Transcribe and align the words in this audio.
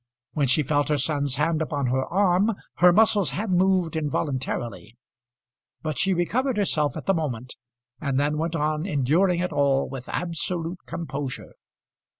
When 0.33 0.47
she 0.47 0.63
felt 0.63 0.89
her 0.89 0.97
son's 0.97 1.35
hand 1.35 1.61
upon 1.61 1.85
her 1.85 2.03
arm 2.07 2.53
her 2.77 2.91
muscles 2.91 3.29
had 3.37 3.51
moved 3.51 3.95
involuntarily; 3.95 4.97
but 5.83 5.99
she 5.99 6.15
recovered 6.15 6.57
herself 6.57 6.97
at 6.97 7.05
the 7.05 7.13
moment, 7.13 7.55
and 7.99 8.19
then 8.19 8.39
went 8.39 8.55
on 8.55 8.87
enduring 8.87 9.41
it 9.41 9.53
all 9.53 9.87
with 9.87 10.09
absolute 10.09 10.79
composure. 10.87 11.53